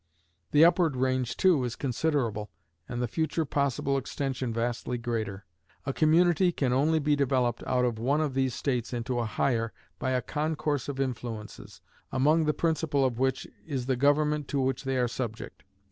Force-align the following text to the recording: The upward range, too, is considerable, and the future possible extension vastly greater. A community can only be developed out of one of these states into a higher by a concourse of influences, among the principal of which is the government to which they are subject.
The 0.49 0.65
upward 0.65 0.95
range, 0.95 1.37
too, 1.37 1.63
is 1.63 1.75
considerable, 1.75 2.49
and 2.89 2.99
the 3.03 3.07
future 3.07 3.45
possible 3.45 3.99
extension 3.99 4.51
vastly 4.51 4.97
greater. 4.97 5.45
A 5.85 5.93
community 5.93 6.51
can 6.51 6.73
only 6.73 6.97
be 6.97 7.15
developed 7.15 7.61
out 7.67 7.85
of 7.85 7.99
one 7.99 8.19
of 8.19 8.33
these 8.33 8.55
states 8.55 8.93
into 8.93 9.19
a 9.19 9.25
higher 9.27 9.73
by 9.99 10.13
a 10.13 10.23
concourse 10.23 10.89
of 10.89 10.99
influences, 10.99 11.81
among 12.11 12.45
the 12.45 12.51
principal 12.55 13.05
of 13.05 13.19
which 13.19 13.47
is 13.67 13.85
the 13.85 13.95
government 13.95 14.47
to 14.47 14.59
which 14.59 14.85
they 14.85 14.97
are 14.97 15.07
subject. 15.07 15.63